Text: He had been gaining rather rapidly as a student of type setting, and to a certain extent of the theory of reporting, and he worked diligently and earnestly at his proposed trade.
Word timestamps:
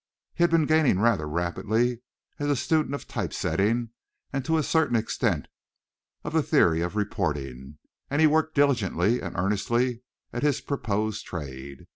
He 0.33 0.41
had 0.41 0.49
been 0.49 0.65
gaining 0.65 0.97
rather 0.99 1.29
rapidly 1.29 2.01
as 2.39 2.47
a 2.49 2.55
student 2.55 2.95
of 2.95 3.07
type 3.07 3.31
setting, 3.33 3.91
and 4.33 4.43
to 4.45 4.57
a 4.57 4.63
certain 4.63 4.95
extent 4.95 5.47
of 6.23 6.33
the 6.33 6.41
theory 6.41 6.81
of 6.81 6.95
reporting, 6.95 7.77
and 8.09 8.19
he 8.19 8.25
worked 8.25 8.55
diligently 8.55 9.21
and 9.21 9.35
earnestly 9.37 10.01
at 10.33 10.41
his 10.41 10.59
proposed 10.59 11.27
trade. 11.27 11.85